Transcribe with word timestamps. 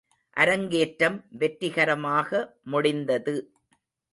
அரங்கேற்றம் 0.37 1.17
வெற்றிகரமாக 1.31 2.41
முடிந்தது. 2.63 3.35